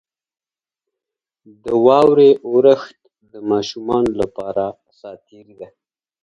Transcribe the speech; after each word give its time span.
•د 1.63 1.65
واورې 1.85 2.29
اورښت 2.47 2.97
د 3.31 3.33
ماشومانو 3.49 4.11
لپاره 4.21 4.63
ساتیري 4.99 5.55
ده. 5.59 5.67